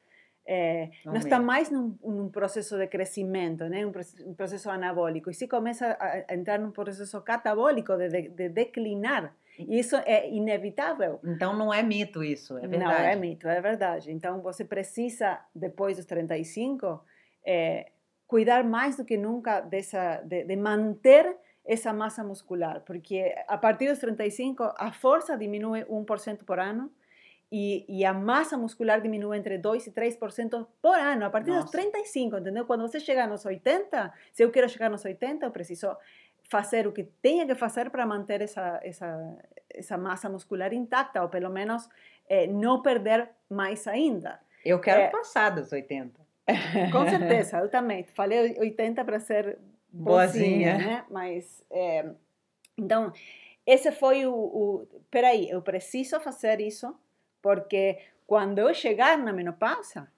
é, 0.46 0.90
não, 1.06 1.16
está 1.16 1.40
mais 1.40 1.70
num, 1.70 1.96
num, 2.04 2.28
processo 2.28 2.76
de 2.76 2.87
crescimento, 2.87 3.64
né? 3.64 3.87
um, 3.87 3.92
um 4.26 4.34
processo 4.34 4.68
anabólico, 4.68 5.30
e 5.30 5.34
se 5.34 5.49
começa 5.49 5.96
a, 5.99 6.34
entrar 6.34 6.58
num 6.58 6.70
processo 6.70 7.18
catabólico 7.23 7.96
de, 7.96 8.08
de, 8.08 8.28
de, 8.28 8.49
declinar. 8.50 9.34
Isso 9.58 9.96
é 9.96 10.28
inevitável. 10.30 11.20
Então 11.25 11.56
não 11.56 11.73
é 11.73 11.82
mito 11.82 12.23
isso, 12.23 12.58
é 12.58 12.66
verdade. 12.66 12.84
Não 12.84 12.90
é 12.92 13.16
mito, 13.16 13.49
é 13.49 13.61
verdade. 13.61 14.11
Então 14.11 14.40
você 14.42 14.64
precisa, 14.64 15.40
depois 15.54 15.96
dos 15.96 16.06
35, 16.06 17.04
é, 17.44 17.90
cuidar 18.26 18.64
mais 18.64 18.96
do 18.96 19.04
que 19.04 19.16
nunca 19.16 19.61
dessa, 19.61 20.23
de, 20.25 20.44
de 20.44 20.56
manter 20.56 21.37
essa 21.64 21.92
massa 21.92 22.23
muscular, 22.23 22.82
porque 22.82 23.34
a 23.49 23.56
partir 23.56 23.88
dos 23.88 23.99
35 23.99 24.75
a 24.76 24.92
força 24.92 25.37
diminui 25.37 25.82
1% 25.84 26.44
por 26.44 26.58
ano, 26.58 26.92
e, 27.52 27.84
e, 27.88 28.04
a 28.04 28.12
massa 28.12 28.58
muscular 28.58 29.00
diminui 29.00 29.38
entre 29.38 29.56
2 29.58 29.87
e 29.87 29.92
3% 29.92 30.66
por 30.82 30.99
ano, 30.99 31.25
a 31.25 31.30
partir 31.30 31.50
Nossa. 31.50 31.62
dos 31.62 31.70
35, 31.70 32.38
entendeu? 32.38 32.66
Quando 32.66 32.80
você 32.80 32.99
chegar 32.99 33.28
nos 33.28 33.44
80, 33.44 34.12
se 34.32 34.42
eu 34.42 34.50
quero 34.50 34.68
chegar 34.68 34.90
nos 34.90 35.04
80, 35.04 35.46
eu 35.46 35.50
preciso 35.52 35.96
fazer 36.48 36.86
o 36.86 36.92
que 36.92 37.04
tenha 37.22 37.46
que 37.46 37.54
fazer 37.54 37.90
para 37.90 38.06
manter 38.06 38.40
essa, 38.40 38.80
essa, 38.82 39.36
essa 39.70 39.98
massa 39.98 40.28
muscular 40.28 40.72
intacta, 40.72 41.22
ou 41.22 41.28
pelo 41.28 41.50
menos 41.50 41.88
é, 42.28 42.46
não 42.46 42.82
perder 42.82 43.28
mais 43.48 43.86
ainda. 43.86 44.40
Eu 44.64 44.80
quero 44.80 45.02
é, 45.02 45.08
passar 45.08 45.50
dos 45.50 45.72
80. 45.72 46.20
Com 46.92 47.06
certeza, 47.08 47.58
eu 47.58 47.68
também. 47.68 48.04
Falei 48.04 48.58
80 48.58 49.04
para 49.04 49.20
ser 49.20 49.58
boazinha, 49.90 50.78
né? 50.78 51.04
Mas, 51.10 51.64
é, 51.70 52.10
então, 52.76 53.12
esse 53.66 53.90
foi 53.92 54.26
o, 54.26 54.34
o... 54.34 54.86
Peraí, 55.10 55.48
eu 55.48 55.62
preciso 55.62 56.20
fazer 56.20 56.60
isso 56.60 56.94
porque 57.40 57.98
quando 58.26 58.58
eu 58.58 58.72
chegar 58.72 59.18
na 59.18 59.32
menopausa, 59.32 60.10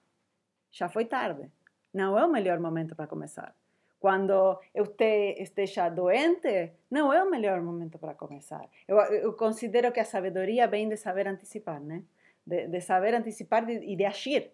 já 0.71 0.87
foi 0.87 1.05
tarde. 1.05 1.51
Não 1.93 2.17
é 2.17 2.25
o 2.25 2.31
melhor 2.31 2.59
momento 2.59 2.95
para 2.95 3.07
começar. 3.07 3.53
Quando 3.99 4.59
eu 4.73 4.85
te, 4.85 5.35
esteja 5.41 5.89
doente, 5.89 6.71
não 6.89 7.11
é 7.11 7.23
o 7.23 7.29
melhor 7.29 7.61
momento 7.61 7.97
para 7.97 8.13
começar. 8.13 8.69
Eu, 8.87 8.97
eu, 8.97 9.33
considero 9.33 9.91
que 9.91 9.99
a 9.99 10.05
sabedoria 10.05 10.67
vem 10.67 10.87
de 10.87 10.97
saber 10.97 11.27
antecipar, 11.27 11.81
né? 11.81 12.03
De, 12.45 12.67
de 12.67 12.79
saber 12.81 13.15
antecipar 13.15 13.67
e 13.69 13.95
de 13.95 14.05
agir 14.05 14.51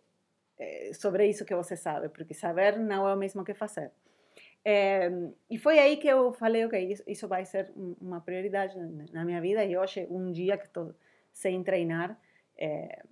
eh, 0.57 0.91
sobre 0.93 1.27
isso 1.27 1.45
que 1.45 1.55
você 1.55 1.75
sabe, 1.75 2.09
porque 2.09 2.33
saber 2.33 2.79
não 2.79 3.07
é 3.07 3.13
o 3.13 3.17
mesmo 3.17 3.43
que 3.43 3.53
fazer. 3.53 3.91
É, 4.65 5.12
e 5.50 5.57
foi 5.57 5.77
aí 5.77 5.97
que 5.97 6.07
eu 6.07 6.31
falei, 6.33 6.65
ok, 6.65 6.79
isso, 6.91 7.03
isso 7.05 7.27
vai 7.27 7.45
ser 7.45 7.71
uma 7.75 8.21
prioridade 8.21 8.77
na, 8.77 9.05
na 9.12 9.25
minha 9.25 9.41
vida. 9.41 9.63
E 9.65 9.77
hoje, 9.77 10.07
um 10.09 10.31
dia 10.31 10.57
que 10.57 10.65
estou 10.65 10.95
sem 11.33 11.62
treinar, 11.63 12.17
é, 12.57 13.03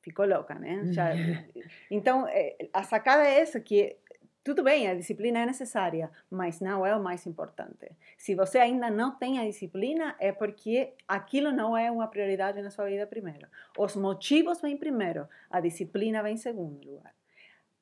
ficou 0.00 0.26
louca, 0.26 0.54
né? 0.54 0.92
Já, 0.92 1.10
então, 1.90 2.28
é, 2.28 2.56
a 2.72 2.82
sacada 2.84 3.26
é 3.26 3.40
essa, 3.40 3.58
que 3.58 3.96
tudo 4.44 4.62
bem, 4.62 4.86
a 4.88 4.94
disciplina 4.94 5.38
é 5.38 5.46
necessária, 5.46 6.10
mas 6.30 6.60
não 6.60 6.84
é 6.84 6.94
o 6.94 7.02
mais 7.02 7.26
importante. 7.26 7.90
Se 8.18 8.34
você 8.34 8.58
ainda 8.58 8.90
não 8.90 9.16
tem 9.16 9.38
a 9.38 9.44
disciplina, 9.46 10.14
é 10.20 10.32
porque 10.32 10.92
aquilo 11.08 11.50
não 11.50 11.74
é 11.74 11.90
uma 11.90 12.06
prioridade 12.06 12.60
na 12.60 12.70
sua 12.70 12.84
vida 12.84 13.06
primeiro. 13.06 13.48
Os 13.78 13.96
motivos 13.96 14.60
vêm 14.60 14.76
primeiro, 14.76 15.26
a 15.48 15.60
disciplina 15.60 16.22
vem 16.22 16.34
em 16.34 16.36
segundo 16.36 16.86
lugar. 16.86 17.14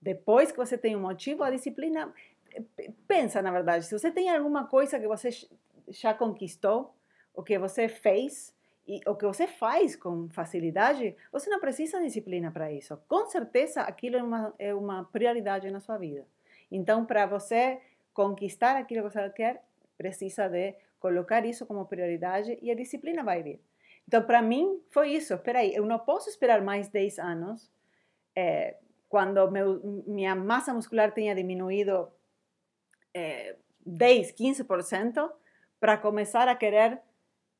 Depois 0.00 0.52
que 0.52 0.56
você 0.56 0.78
tem 0.78 0.94
um 0.94 1.00
motivo, 1.00 1.42
a 1.42 1.50
disciplina. 1.50 2.14
Pensa, 3.08 3.42
na 3.42 3.50
verdade, 3.50 3.84
se 3.84 3.98
você 3.98 4.10
tem 4.10 4.30
alguma 4.30 4.66
coisa 4.66 5.00
que 5.00 5.08
você 5.08 5.30
já 5.88 6.14
conquistou, 6.14 6.94
o 7.34 7.42
que 7.42 7.58
você 7.58 7.88
fez, 7.88 8.54
e 8.86 9.00
o 9.06 9.14
que 9.16 9.24
você 9.24 9.46
faz 9.46 9.96
com 9.96 10.28
facilidade, 10.28 11.16
você 11.32 11.48
não 11.50 11.60
precisa 11.60 11.98
de 11.98 12.06
disciplina 12.06 12.50
para 12.50 12.70
isso. 12.70 12.96
Com 13.08 13.26
certeza, 13.26 13.82
aquilo 13.82 14.16
é 14.16 14.22
uma, 14.22 14.54
é 14.58 14.74
uma 14.74 15.04
prioridade 15.04 15.70
na 15.70 15.80
sua 15.80 15.98
vida. 15.98 16.26
Então, 16.72 17.04
para 17.04 17.26
você 17.26 17.80
conquistar 18.12 18.76
aquilo 18.76 19.02
que 19.02 19.14
você 19.14 19.30
quer, 19.30 19.62
precisa 19.96 20.48
de 20.48 20.74
colocar 20.98 21.44
isso 21.44 21.66
como 21.66 21.86
prioridade 21.86 22.58
e 22.62 22.70
a 22.70 22.74
disciplina 22.74 23.22
vai 23.22 23.42
vir. 23.42 23.60
Então, 24.08 24.22
para 24.22 24.42
mim, 24.42 24.80
foi 24.90 25.10
isso. 25.10 25.34
Espera 25.34 25.60
aí, 25.60 25.74
eu 25.74 25.84
não 25.84 25.98
posso 25.98 26.28
esperar 26.28 26.62
mais 26.62 26.88
10 26.88 27.18
anos 27.18 27.70
é, 28.34 28.76
quando 29.08 29.50
meu, 29.50 30.02
minha 30.06 30.34
massa 30.34 30.72
muscular 30.72 31.12
tenha 31.12 31.34
diminuído 31.34 32.08
é, 33.14 33.56
10, 33.84 34.32
15% 34.32 35.30
para 35.78 35.98
começar 35.98 36.48
a 36.48 36.54
querer 36.54 37.00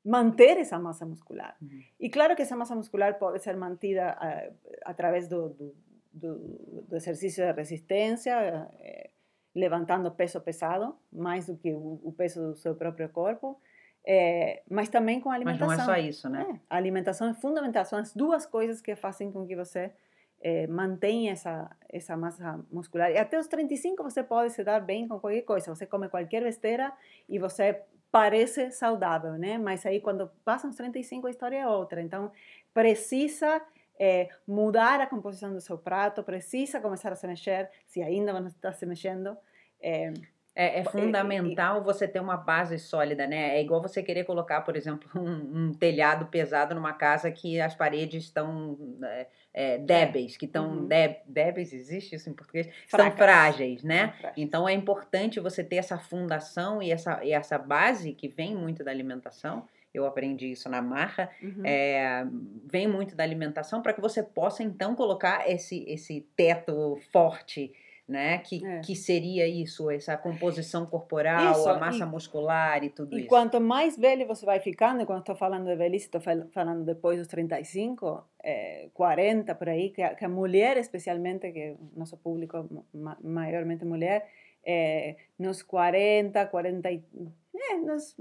manter 0.05 0.59
essa 0.59 0.79
massa 0.79 1.05
muscular. 1.05 1.57
Uhum. 1.61 1.83
E 2.01 2.11
claro 2.11 2.35
que 2.35 2.43
essa 2.43 2.57
massa 2.57 2.75
muscular 2.75 3.19
pode 3.19 3.41
ser 3.41 3.57
mantida 3.57 4.17
uh, 4.17 4.57
através 4.85 5.29
do, 5.29 5.51
do, 5.51 5.77
do, 6.13 6.85
do, 6.89 6.97
exercício 6.97 7.45
de 7.45 7.53
resistência, 7.53 8.69
uh, 8.71 9.11
levantando 9.55 10.11
peso 10.11 10.41
pesado, 10.41 10.97
mais 11.13 11.47
do 11.47 11.57
que 11.57 11.73
o, 11.73 12.01
o 12.03 12.13
peso 12.13 12.49
do 12.49 12.57
seu 12.57 12.75
próprio 12.75 13.09
corpo, 13.09 13.61
é, 14.05 14.63
mas 14.69 14.89
também 14.89 15.21
com 15.21 15.31
a 15.31 15.35
alimentação. 15.35 15.69
Mas 15.69 15.79
não 15.79 15.95
é 15.95 15.97
só 15.97 16.01
isso, 16.01 16.29
né? 16.29 16.47
É, 16.49 16.61
a 16.69 16.77
alimentação 16.77 17.29
é 17.29 17.35
fundamental, 17.35 17.85
são 17.85 17.99
as 17.99 18.15
duas 18.15 18.45
coisas 18.47 18.81
que 18.81 18.97
fazem 18.97 19.31
com 19.31 19.47
que 19.47 19.55
você 19.55 19.93
é, 20.41 20.67
mantenha 20.67 21.33
essa, 21.33 21.71
essa 21.89 22.17
massa 22.17 22.61
muscular. 22.71 23.11
E 23.11 23.19
até 23.19 23.39
os 23.39 23.47
35 23.47 24.03
você 24.03 24.23
pode 24.23 24.53
se 24.53 24.65
dar 24.65 24.81
bem 24.81 25.07
com 25.07 25.21
qualquer 25.21 25.43
coisa, 25.43 25.75
você 25.75 25.87
come 25.87 26.09
qualquer 26.09 26.43
besteira 26.43 26.93
e 27.29 27.39
você 27.39 27.81
parece 28.11 28.71
saudável, 28.73 29.33
né? 29.39 29.57
Mas 29.57 29.87
aí 29.87 30.01
quando 30.01 30.29
passam 30.45 30.69
os 30.69 30.77
35 30.77 31.27
a 31.27 31.31
história 31.31 31.57
é 31.59 31.67
outra. 31.67 32.03
Então 32.03 32.33
precisa 32.75 33.63
é, 34.05 34.29
mudar 34.45 35.01
a 35.01 35.07
composição 35.07 35.53
do 35.53 35.61
seu 35.61 35.79
prato, 35.79 36.25
precisa 36.25 36.81
começar 36.81 37.13
a 37.13 37.15
se 37.15 37.25
mexer, 37.25 37.71
se 37.87 38.03
ainda 38.03 38.33
não 38.33 38.49
está 38.49 38.73
se 38.73 38.85
mexendo. 38.85 39.37
É, 39.81 40.13
é, 40.57 40.81
é, 40.81 40.85
fundamental 40.85 41.85
você 41.85 42.09
ter 42.09 42.19
uma 42.19 42.37
base 42.37 42.81
sólida, 42.81 43.29
né? 43.29 43.57
É 43.57 43.63
igual 43.63 43.81
você 43.81 44.03
querer 44.03 44.25
colocar, 44.25 44.63
por 44.63 44.77
exemplo, 44.77 45.09
um, 45.15 45.69
um 45.69 45.73
telhado 45.73 46.27
pesado 46.27 46.75
numa 46.75 46.93
casa 46.93 47.31
que 47.31 47.61
as 47.61 47.77
paredes 47.77 48.25
estão 48.25 48.77
é, 49.05 49.27
é, 49.55 49.79
débeis, 49.79 50.37
que 50.37 50.47
estão 50.47 50.81
uhum. 50.81 50.89
débeis, 51.25 51.73
existe 51.73 52.17
isso 52.17 52.29
em 52.29 52.35
português? 52.35 52.67
Fracas. 52.89 53.13
Estão 53.13 53.17
frágeis, 53.17 53.85
né? 53.85 54.15
Então 54.37 54.69
é 54.69 54.73
importante 54.73 55.39
você 55.39 55.63
ter 55.63 55.77
essa 55.77 55.97
fundação 55.97 56.83
e 56.83 56.91
essa, 56.91 57.25
e 57.25 57.33
essa 57.33 57.57
base 57.57 58.13
que 58.13 58.27
vem 58.27 58.53
muito 58.57 58.83
da 58.83 58.91
alimentação. 58.91 59.69
Eu 59.93 60.07
aprendi 60.07 60.51
isso 60.51 60.69
na 60.69 60.81
marra, 60.81 61.31
uhum. 61.43 61.65
é, 61.65 62.27
vem 62.65 62.89
muito 62.89 63.15
da 63.15 63.23
alimentação 63.23 63.83
para 63.83 63.93
que 63.93 64.01
você 64.01 64.23
possa 64.23 64.63
então 64.63 64.95
colocar 64.95 65.49
esse, 65.51 65.85
esse 65.87 66.27
teto 66.35 66.99
forte 67.13 67.73
né? 68.13 68.39
Que, 68.39 68.65
é. 68.65 68.81
que 68.81 68.95
seria 68.95 69.47
isso, 69.47 69.91
essa 69.91 70.17
composição 70.17 70.85
corporal, 70.87 71.53
isso, 71.53 71.69
a 71.69 71.79
massa 71.79 72.05
e, 72.05 72.07
muscular 72.07 72.85
e 72.85 72.91
tudo 72.91 73.15
e 73.15 73.19
isso. 73.19 73.25
E 73.27 73.29
quanto 73.29 73.61
mais 73.61 73.97
velho 73.97 74.27
você 74.27 74.45
vai 74.45 74.61
ficando, 74.61 75.03
e 75.03 75.07
quando 75.07 75.21
estou 75.21 75.35
falando 75.35 75.67
de 75.67 75.77
velhice, 75.77 76.07
estou 76.07 76.21
falando 76.21 76.85
depois 76.85 77.19
dos 77.19 77.29
35, 77.29 78.25
é, 78.43 78.89
40 78.93 79.55
por 79.55 79.69
aí, 79.69 79.91
que 79.91 80.03
a, 80.03 80.15
que 80.15 80.25
a 80.25 80.29
mulher, 80.29 80.77
especialmente, 80.77 81.51
que 81.53 81.77
nosso 81.97 82.17
público 82.17 82.69
ma, 82.93 83.17
maiormente 83.23 83.85
mulher, 83.85 84.29
é, 84.65 85.17
nos 85.39 85.63
40, 85.63 86.47
40, 86.47 86.89
é, 86.89 87.77
nos 87.79 88.17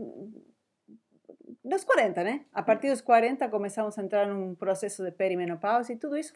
dos 1.63 1.84
40, 1.84 2.24
né? 2.24 2.46
A 2.53 2.63
partir 2.63 2.89
dos 2.89 3.01
40 3.01 3.48
começamos 3.50 3.98
a 3.98 4.03
entrar 4.03 4.27
num 4.27 4.56
processo 4.56 5.03
de 5.03 5.12
perimenopausa 5.12 5.94
e 5.94 5.96
tudo 5.96 6.18
isso 6.18 6.34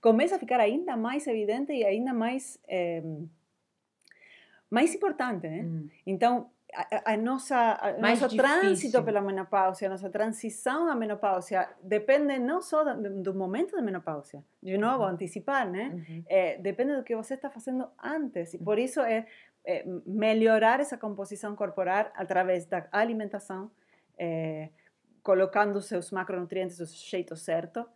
começa 0.00 0.36
a 0.36 0.38
ficar 0.38 0.60
ainda 0.60 0.96
mais 0.96 1.26
evidente 1.26 1.72
e 1.72 1.84
ainda 1.84 2.12
mais 2.14 2.58
é, 2.68 3.02
mais 4.70 4.94
importante, 4.94 5.48
né? 5.48 5.62
Hum. 5.62 5.88
Então 6.06 6.48
a, 6.72 7.12
a, 7.12 7.16
nossa 7.16 7.56
a 7.56 7.98
nosso 7.98 8.36
trânsito 8.36 9.02
pela 9.02 9.20
menopausa, 9.20 9.84
a 9.84 9.88
nossa 9.88 10.08
transição 10.08 10.88
à 10.88 10.94
menopausa 10.94 11.68
depende 11.82 12.38
não 12.38 12.62
só 12.62 12.84
do, 12.94 13.20
do 13.22 13.34
momento 13.34 13.74
da 13.74 13.82
menopausa, 13.82 14.44
de 14.62 14.78
novo 14.78 15.02
uhum. 15.02 15.10
antecipar, 15.10 15.68
né? 15.68 15.90
Uhum. 15.92 16.24
É, 16.28 16.56
depende 16.58 16.94
do 16.96 17.02
que 17.02 17.16
você 17.16 17.34
está 17.34 17.50
fazendo 17.50 17.86
antes 18.02 18.54
e 18.54 18.58
por 18.58 18.78
isso 18.78 19.00
é, 19.00 19.26
é 19.66 19.84
melhorar 20.06 20.78
essa 20.78 20.96
composição 20.96 21.56
corporal 21.56 22.10
através 22.14 22.64
da 22.64 22.86
alimentação 22.92 23.70
é, 24.18 24.68
colocando 25.22 25.80
seus 25.80 26.10
macronutrientes 26.10 26.78
do 26.78 26.86
jeito 26.86 27.36
certo 27.36 27.86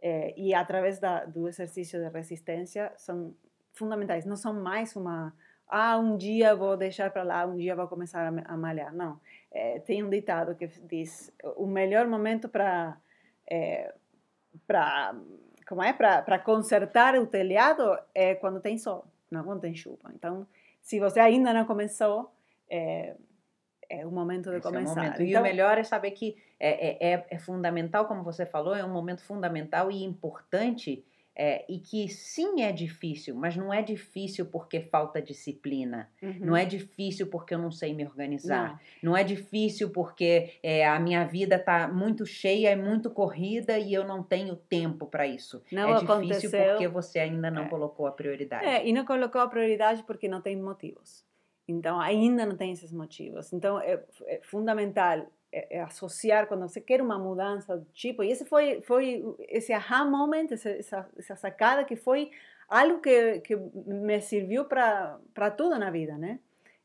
é, 0.00 0.34
e 0.36 0.54
através 0.54 0.98
da, 0.98 1.24
do 1.24 1.48
exercício 1.48 2.00
de 2.00 2.08
resistência 2.08 2.92
são 2.96 3.34
fundamentais. 3.72 4.24
Não 4.24 4.36
são 4.36 4.54
mais 4.54 4.94
uma 4.96 5.34
ah, 5.68 5.98
um 5.98 6.16
dia 6.16 6.54
vou 6.54 6.76
deixar 6.76 7.10
para 7.10 7.24
lá, 7.24 7.44
um 7.44 7.56
dia 7.56 7.74
vou 7.74 7.88
começar 7.88 8.24
a, 8.24 8.52
a 8.52 8.56
malhar. 8.56 8.94
Não. 8.94 9.20
É, 9.50 9.80
tem 9.80 10.02
um 10.02 10.08
ditado 10.08 10.54
que 10.54 10.68
diz 10.84 11.32
o 11.56 11.66
melhor 11.66 12.06
momento 12.06 12.48
para 12.48 12.96
para 14.66 15.14
como 15.68 15.82
é 15.82 15.92
para 15.92 16.38
consertar 16.38 17.16
o 17.16 17.26
telhado 17.26 17.98
é 18.14 18.34
quando 18.34 18.60
tem 18.60 18.78
sol, 18.78 19.06
não 19.30 19.44
quando 19.44 19.60
tem 19.60 19.74
chuva. 19.74 20.12
Então, 20.14 20.46
se 20.80 21.00
você 21.00 21.18
ainda 21.18 21.52
não 21.52 21.64
começou, 21.64 22.32
é, 22.70 23.16
é 23.88 24.06
o 24.06 24.10
momento 24.10 24.50
de 24.50 24.56
Esse 24.56 24.66
começar. 24.66 24.90
É 24.90 24.92
o 24.92 24.96
momento. 24.96 25.22
Então, 25.22 25.26
e 25.26 25.36
o 25.36 25.42
melhor 25.42 25.78
é 25.78 25.82
saber 25.82 26.10
que 26.12 26.36
é, 26.58 26.88
é, 26.88 27.12
é, 27.12 27.26
é, 27.30 27.38
fundamental, 27.38 28.06
como 28.06 28.22
você 28.22 28.46
falou, 28.46 28.74
é 28.74 28.84
um 28.84 28.92
momento 28.92 29.22
fundamental 29.22 29.90
e 29.90 30.02
importante 30.02 31.04
é, 31.38 31.66
e 31.68 31.78
que 31.78 32.08
sim 32.08 32.62
é 32.62 32.72
difícil, 32.72 33.34
mas 33.34 33.54
não 33.54 33.72
é 33.72 33.82
difícil 33.82 34.46
porque 34.46 34.80
falta 34.80 35.20
disciplina, 35.20 36.08
uhum. 36.22 36.38
não 36.40 36.56
é 36.56 36.64
difícil 36.64 37.26
porque 37.26 37.54
eu 37.54 37.58
não 37.58 37.70
sei 37.70 37.92
me 37.92 38.06
organizar, 38.06 38.80
não, 39.02 39.10
não 39.10 39.16
é 39.16 39.22
difícil 39.22 39.90
porque 39.90 40.58
é, 40.62 40.86
a 40.86 40.98
minha 40.98 41.26
vida 41.26 41.56
está 41.56 41.86
muito 41.88 42.24
cheia, 42.24 42.70
é 42.70 42.76
muito 42.76 43.10
corrida 43.10 43.78
e 43.78 43.92
eu 43.92 44.06
não 44.06 44.22
tenho 44.22 44.56
tempo 44.56 45.06
para 45.06 45.26
isso. 45.26 45.62
Não 45.70 45.90
é 45.90 46.00
difícil 46.00 46.14
aconteceu. 46.14 46.70
porque 46.70 46.88
você 46.88 47.18
ainda 47.18 47.50
não 47.50 47.64
é. 47.64 47.68
colocou 47.68 48.06
a 48.06 48.12
prioridade. 48.12 48.64
É, 48.64 48.86
e 48.86 48.92
não 48.92 49.04
colocou 49.04 49.42
a 49.42 49.46
prioridade 49.46 50.02
porque 50.04 50.26
não 50.26 50.40
tem 50.40 50.56
motivos. 50.56 51.26
Então, 51.68 52.00
ainda 52.00 52.46
não 52.46 52.56
tem 52.56 52.72
esses 52.72 52.92
motivos. 52.92 53.52
Então, 53.52 53.80
é, 53.80 54.02
é 54.26 54.40
fundamental 54.42 55.26
é, 55.52 55.78
é 55.78 55.80
associar 55.80 56.46
quando 56.46 56.68
você 56.68 56.80
quer 56.80 57.00
uma 57.00 57.18
mudança 57.18 57.76
do 57.76 57.84
tipo. 57.86 58.22
E 58.22 58.30
esse 58.30 58.44
foi, 58.44 58.82
foi 58.82 59.24
esse 59.48 59.72
aha 59.72 60.04
moment, 60.04 60.48
essa, 60.50 61.08
essa 61.16 61.36
sacada 61.36 61.84
que 61.84 61.96
foi 61.96 62.30
algo 62.68 63.00
que, 63.00 63.40
que 63.40 63.56
me 63.56 64.20
serviu 64.20 64.64
para 64.64 65.50
tudo 65.56 65.78
na 65.78 65.90
vida, 65.90 66.16
né? 66.18 66.40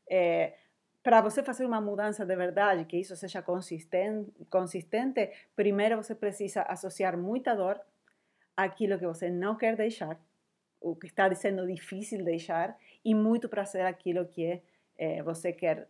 É, 0.08 0.54
para 1.02 1.20
você 1.20 1.42
fazer 1.42 1.66
uma 1.66 1.80
mudança 1.80 2.24
de 2.24 2.36
verdade, 2.36 2.84
que 2.84 2.96
isso 2.96 3.16
seja 3.16 3.42
consistente, 3.42 4.30
consistente, 4.48 5.30
primeiro 5.56 5.96
você 5.96 6.14
precisa 6.14 6.62
associar 6.62 7.18
muita 7.18 7.56
dor 7.56 7.80
àquilo 8.56 8.98
que 8.98 9.06
você 9.06 9.28
não 9.28 9.56
quer 9.56 9.74
deixar, 9.74 10.20
o 10.80 10.94
que 10.94 11.06
está 11.06 11.32
sendo 11.34 11.66
difícil 11.66 12.24
deixar, 12.24 12.76
e 13.04 13.14
muito 13.14 13.48
prazer 13.48 13.84
àquilo 13.84 14.26
que 14.26 14.44
é, 14.44 14.62
é, 15.02 15.20
você 15.20 15.52
quer, 15.52 15.88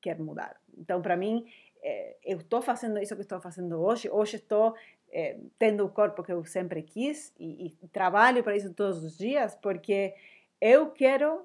quer 0.00 0.16
mudar. 0.20 0.54
Então, 0.78 1.02
para 1.02 1.16
mim, 1.16 1.44
é, 1.82 2.14
eu 2.24 2.38
estou 2.38 2.62
fazendo 2.62 3.00
isso 3.00 3.16
que 3.16 3.22
estou 3.22 3.40
fazendo 3.40 3.80
hoje, 3.80 4.08
hoje 4.08 4.36
estou 4.36 4.76
é, 5.12 5.36
tendo 5.58 5.84
o 5.84 5.88
corpo 5.88 6.22
que 6.22 6.30
eu 6.30 6.44
sempre 6.44 6.80
quis 6.82 7.34
e, 7.36 7.74
e, 7.82 7.88
trabalho 7.88 8.44
para 8.44 8.56
isso 8.56 8.72
todos 8.72 9.02
os 9.02 9.18
dias, 9.18 9.56
porque 9.56 10.14
eu 10.60 10.92
quero, 10.92 11.44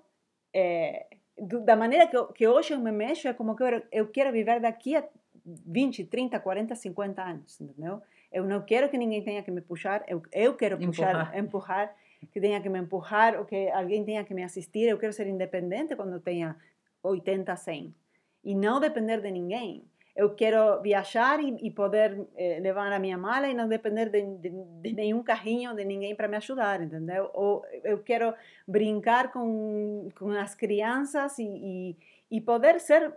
é, 0.53 1.07
do, 1.35 1.61
da 1.61 1.75
maneira 1.75 2.05
que, 2.05 2.15
eu, 2.15 2.27
que, 2.27 2.47
hoje 2.47 2.73
eu 2.73 2.79
me 2.79 2.91
mexo, 2.91 3.27
é 3.27 3.33
como 3.33 3.55
que 3.55 3.63
eu, 3.63 3.81
eu 3.91 4.07
quero 4.07 4.31
viver 4.31 4.59
daqui 4.59 4.95
a 4.95 5.03
20, 5.43 6.05
30, 6.05 6.39
40, 6.39 6.75
50 6.75 7.23
anos, 7.23 7.59
entendeu? 7.59 8.03
Eu 8.31 8.43
não 8.45 8.61
quero 8.61 8.87
que 8.87 8.99
ninguém 8.99 9.23
tenha 9.23 9.41
que 9.41 9.49
me 9.49 9.61
puxar, 9.61 10.05
eu, 10.07 10.21
eu 10.31 10.55
quero 10.55 10.77
puxar, 10.77 11.09
empurrar. 11.09 11.37
empurrar, 11.39 11.95
que 12.31 12.39
tenha 12.39 12.61
que 12.61 12.69
me 12.69 12.77
empurrar 12.77 13.35
ou 13.39 13.45
que 13.45 13.67
alguém 13.69 14.05
tenha 14.05 14.23
que 14.23 14.33
me 14.35 14.43
assistir. 14.43 14.87
Eu 14.87 14.99
quero 14.99 15.13
ser 15.13 15.25
independente 15.25 15.95
quando 15.95 16.19
tenha 16.19 16.55
80, 17.03 17.55
100 17.55 17.95
e 18.43 18.55
não 18.55 18.79
depender 18.79 19.21
de 19.21 19.31
ninguém 19.31 19.85
eu 20.19 20.35
quero 20.35 20.81
viajar 20.81 21.39
e, 21.39 21.55
e 21.65 21.71
poder 21.71 22.27
eh, 22.35 22.59
levar 22.59 22.91
a 22.91 22.99
minha 22.99 23.17
mala 23.17 23.47
e 23.47 23.53
não 23.53 23.69
depender 23.69 24.09
de, 24.09 24.21
de, 24.21 24.49
de 24.81 24.93
nenhum 24.93 25.23
carrinho, 25.23 25.73
de 25.73 25.85
ninguém 25.85 26.13
para 26.13 26.27
me 26.27 26.35
ajudar, 26.35 26.81
entendeu? 26.81 27.29
Ou 27.33 27.65
eu 27.85 27.99
quero 27.99 28.33
brincar 28.67 29.31
com, 29.31 30.09
com 30.19 30.31
as 30.31 30.53
crianças 30.53 31.39
e, 31.39 31.45
e, 31.45 31.97
e 32.29 32.41
poder 32.41 32.81
ser 32.81 33.13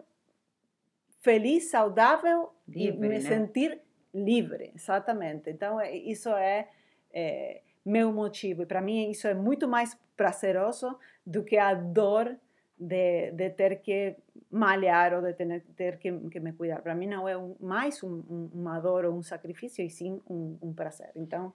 feliz, 1.20 1.70
saudável 1.70 2.52
livre, 2.68 2.96
e 2.96 3.00
me 3.00 3.08
né? 3.08 3.20
sentir 3.20 3.80
livre, 4.14 4.70
exatamente. 4.72 5.50
Então, 5.50 5.80
é, 5.80 5.92
isso 5.96 6.28
é, 6.28 6.68
é 7.12 7.62
meu 7.84 8.12
motivo. 8.12 8.62
E 8.62 8.66
para 8.66 8.80
mim, 8.80 9.10
isso 9.10 9.26
é 9.26 9.34
muito 9.34 9.66
mais 9.66 9.98
prazeroso 10.16 10.96
do 11.26 11.42
que 11.42 11.56
a 11.56 11.74
dor 11.74 12.36
de, 12.82 13.30
de 13.30 13.50
ter 13.50 13.76
que 13.76 14.16
malhar 14.50 15.14
ou 15.14 15.22
de 15.22 15.32
ter, 15.34 15.62
ter 15.76 15.98
que, 15.98 16.12
que, 16.28 16.40
me 16.40 16.52
cuidar. 16.52 16.82
Para 16.82 16.94
mim 16.94 17.06
não 17.06 17.28
é 17.28 17.36
um, 17.36 17.54
mais 17.60 18.02
um, 18.02 18.22
um, 18.28 18.50
uma 18.52 18.80
dor 18.80 19.04
ou 19.04 19.14
um 19.14 19.22
sacrifício, 19.22 19.84
e 19.84 19.88
sim 19.88 20.20
um, 20.28 20.58
um 20.60 20.72
prazer. 20.72 21.10
Então, 21.14 21.52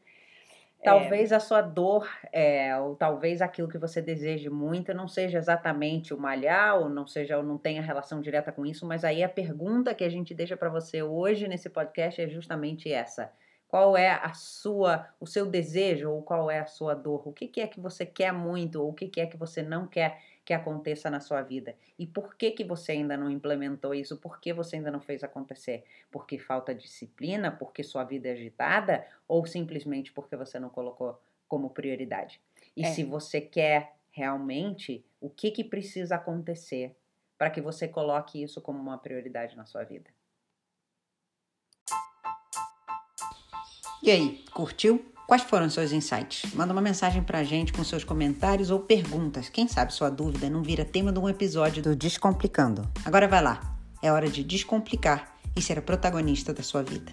Talvez 0.84 1.32
é... 1.32 1.36
a 1.36 1.40
sua 1.40 1.62
dor, 1.62 2.08
é, 2.32 2.78
ou 2.78 2.96
talvez 2.96 3.42
aquilo 3.42 3.68
que 3.68 3.80
você 3.80 4.00
deseje 4.00 4.48
muito, 4.48 4.94
não 4.94 5.08
seja 5.08 5.38
exatamente 5.38 6.14
o 6.14 6.20
malhar, 6.20 6.80
ou 6.80 6.88
não 6.88 7.08
seja, 7.08 7.36
ou 7.38 7.44
não 7.44 7.58
tenha 7.58 7.82
relação 7.82 8.22
direta 8.22 8.52
com 8.52 8.64
isso, 8.64 8.86
mas 8.86 9.04
aí 9.04 9.24
a 9.24 9.30
pergunta 9.30 9.96
que 9.96 10.04
a 10.04 10.10
gente 10.10 10.36
deixa 10.36 10.56
para 10.56 10.70
você 10.70 11.02
hoje 11.02 11.48
nesse 11.48 11.68
podcast 11.68 12.22
é 12.22 12.30
justamente 12.30 12.92
essa. 12.92 13.32
Qual 13.68 13.98
é 13.98 14.12
a 14.12 14.34
sua, 14.34 15.08
o 15.20 15.26
seu 15.26 15.48
desejo, 15.48 16.12
ou 16.12 16.22
qual 16.22 16.50
é 16.50 16.60
a 16.60 16.68
sua 16.68 16.94
dor? 16.94 17.28
O 17.28 17.34
que, 17.34 17.48
que 17.48 17.60
é 17.60 17.68
que 17.68 17.82
você 17.82 18.06
quer 18.06 18.32
muito, 18.32 18.82
ou 18.82 18.90
o 18.90 18.94
que, 18.94 19.08
que 19.08 19.20
é 19.20 19.26
que 19.26 19.36
você 19.36 19.64
não 19.64 19.88
quer? 19.88 20.20
Que 20.48 20.54
aconteça 20.54 21.10
na 21.10 21.20
sua 21.20 21.42
vida. 21.42 21.76
E 22.00 22.08
por 22.08 22.38
que 22.38 22.52
que 22.52 22.64
você 22.64 22.94
ainda 22.94 23.18
não 23.18 23.30
implementou 23.30 23.94
isso? 23.94 24.16
Por 24.16 24.40
que 24.40 24.54
você 24.54 24.78
ainda 24.78 24.90
não 24.90 25.02
fez 25.02 25.22
acontecer? 25.22 25.84
Porque 26.10 26.40
falta 26.40 26.74
disciplina, 26.74 27.52
porque 27.52 27.84
sua 27.84 28.06
vida 28.06 28.30
é 28.30 28.32
agitada 28.32 29.06
ou 29.28 29.46
simplesmente 29.46 30.10
porque 30.14 30.38
você 30.38 30.58
não 30.58 30.70
colocou 30.70 31.22
como 31.50 31.72
prioridade? 31.72 32.40
E 32.78 32.86
é. 32.86 32.92
se 32.94 33.04
você 33.04 33.42
quer 33.42 33.98
realmente, 34.10 35.06
o 35.20 35.30
que 35.30 35.52
que 35.52 35.66
precisa 35.66 36.16
acontecer 36.16 36.96
para 37.38 37.50
que 37.50 37.60
você 37.60 37.86
coloque 37.86 38.42
isso 38.42 38.62
como 38.62 38.80
uma 38.80 38.98
prioridade 38.98 39.54
na 39.58 39.66
sua 39.66 39.84
vida? 39.84 40.10
E 44.02 44.10
aí, 44.10 44.46
curtiu? 44.54 45.14
Quais 45.28 45.44
foram 45.44 45.70
seus 45.70 45.92
insights? 45.92 46.54
Manda 46.54 46.72
uma 46.72 46.82
mensagem 46.82 47.22
pra 47.22 47.44
gente 47.44 47.74
com 47.74 47.84
seus 47.84 48.06
comentários 48.06 48.72
ou 48.72 48.80
perguntas. 48.80 49.50
Quem 49.50 49.68
sabe 49.68 49.94
sua 49.94 50.10
dúvida 50.10 50.50
não 50.50 50.64
vira 50.64 50.86
tema 50.86 51.12
de 51.12 51.20
um 51.20 51.28
episódio 51.28 51.84
do 51.84 51.94
Descomplicando. 51.94 52.90
Agora 53.04 53.28
vai 53.28 53.44
lá. 53.44 53.78
É 54.02 54.10
hora 54.10 54.30
de 54.30 54.42
descomplicar 54.42 55.36
e 55.54 55.62
ser 55.62 55.80
a 55.80 55.82
protagonista 55.82 56.54
da 56.54 56.64
sua 56.64 56.82
vida. 56.82 57.12